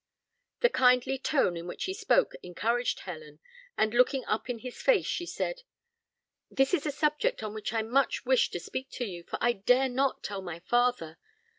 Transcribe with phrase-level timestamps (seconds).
[0.61, 3.37] The kindly tone in which he spoke encouraged Helen;
[3.77, 5.61] and looking up in his face, she said,
[6.49, 9.53] "This is a subject on which I much wish to speak to you, for I
[9.53, 11.19] dare not tell my father.